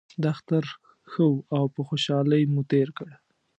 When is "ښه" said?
1.11-1.23